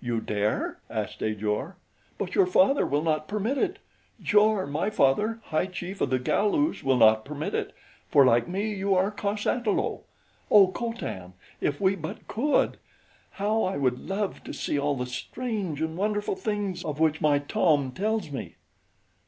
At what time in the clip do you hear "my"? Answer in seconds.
4.66-4.90, 17.20-17.38